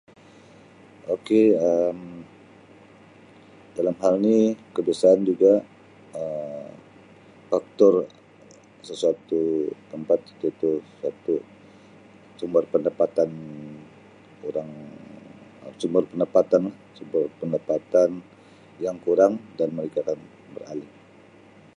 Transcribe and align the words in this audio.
Okay 1.15 1.45
Um 1.71 1.99
dalam 3.77 3.95
hal 4.01 4.13
ni 4.27 4.37
kebiasaan 4.75 5.19
juga 5.29 5.53
Um 6.21 6.71
faktor 7.51 7.93
sesuatu 8.87 9.41
tempat 9.91 10.19
tu-tu 10.41 10.71
satu 11.01 11.35
sumber 12.39 12.63
pendapatan 12.73 13.29
durang, 14.41 14.71
sumber 15.81 16.03
pendapatan 16.11 16.61
lah, 16.67 16.77
sumber 16.97 17.23
pendapatan 17.39 18.09
yang 18.85 18.97
kurang 19.05 19.33
dan 19.57 19.67
kemudian 19.69 19.79
mereka 19.85 19.97
akan 20.05 20.19
beralih. 20.57 20.91